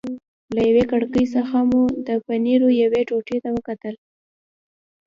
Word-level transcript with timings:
له 0.55 0.61
یوې 0.69 0.83
کړکۍ 0.91 1.25
څخه 1.35 1.57
مو 1.69 1.81
د 2.07 2.09
پنیرو 2.25 2.69
یوې 2.81 3.01
ټوټې 3.09 3.37
ته 3.43 3.49
وکتل. 3.55 3.95